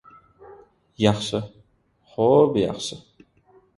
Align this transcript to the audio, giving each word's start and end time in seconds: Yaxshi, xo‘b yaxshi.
Yaxshi, 1.03 1.41
xo‘b 2.13 2.59
yaxshi. 2.65 2.99